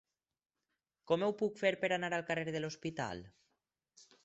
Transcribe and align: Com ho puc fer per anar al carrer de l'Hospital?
Com 1.11 1.25
ho 1.27 1.29
puc 1.41 1.61
fer 1.65 1.73
per 1.85 1.91
anar 1.99 2.11
al 2.19 2.25
carrer 2.31 2.57
de 2.57 2.65
l'Hospital? 2.65 3.25